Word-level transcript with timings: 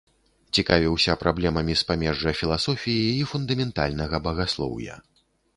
Цікавіўся 0.59 1.15
праблемамі 1.23 1.75
з 1.81 1.85
памежжа 1.91 2.33
філасофіі 2.41 3.05
і 3.21 3.23
фундаментальнага 3.35 4.25
багаслоўя. 4.31 4.99